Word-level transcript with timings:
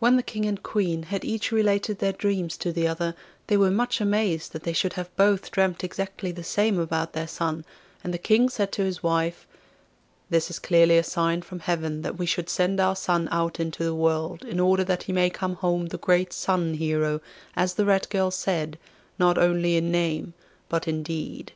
When 0.00 0.16
the 0.16 0.24
King 0.24 0.44
and 0.46 0.60
Queen 0.60 1.04
had 1.04 1.24
each 1.24 1.52
related 1.52 2.00
their 2.00 2.10
dreams 2.12 2.56
to 2.56 2.72
the 2.72 2.88
other, 2.88 3.14
they 3.46 3.56
were 3.56 3.70
much 3.70 4.00
amazed 4.00 4.50
that 4.52 4.64
they 4.64 4.72
should 4.72 4.92
both 5.14 5.42
have 5.44 5.50
dreamt 5.52 5.84
exactly 5.84 6.32
the 6.32 6.42
same 6.42 6.80
about 6.80 7.12
their 7.12 7.28
son, 7.28 7.64
and 8.02 8.12
the 8.12 8.18
King 8.18 8.48
said 8.48 8.72
to 8.72 8.82
his 8.82 9.04
wife, 9.04 9.46
'This 10.30 10.50
is 10.50 10.58
clearly 10.58 10.98
a 10.98 11.04
sign 11.04 11.42
from 11.42 11.60
heaven 11.60 12.02
that 12.02 12.18
we 12.18 12.26
should 12.26 12.50
send 12.50 12.80
our 12.80 12.96
son 12.96 13.28
out 13.30 13.60
into 13.60 13.84
the 13.84 13.94
world 13.94 14.44
in 14.44 14.58
order 14.58 14.82
that 14.82 15.04
he 15.04 15.12
may 15.12 15.30
come 15.30 15.54
home 15.54 15.86
the 15.86 15.98
great 15.98 16.32
Sun 16.32 16.74
Hero, 16.74 17.20
as 17.54 17.74
the 17.74 17.84
Red 17.86 18.08
Girl 18.08 18.32
said, 18.32 18.76
not 19.16 19.38
only 19.38 19.76
in 19.76 19.92
name 19.92 20.34
but 20.68 20.88
in 20.88 21.04
deed. 21.04 21.52